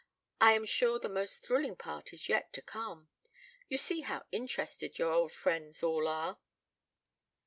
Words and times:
I 0.39 0.53
am 0.53 0.65
sure 0.65 0.97
the 0.97 1.07
most 1.09 1.43
thrilling 1.45 1.75
part 1.75 2.11
is 2.11 2.27
yet 2.27 2.51
to 2.53 2.63
come. 2.63 3.09
You 3.69 3.77
see 3.77 4.01
how 4.01 4.25
interested 4.31 4.97
your 4.97 5.11
old 5.11 5.31
friends 5.31 5.83
all 5.83 6.07
are." 6.07 6.39